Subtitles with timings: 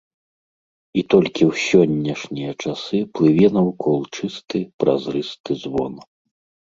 [1.01, 5.93] І толькі ў сённяшнія часы плыве наўкол чысты, празрысты звон.